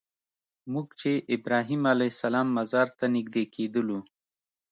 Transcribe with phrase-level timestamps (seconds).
[0.73, 3.99] موږ چې ابراهیم علیه السلام مزار ته نږدې کېدلو.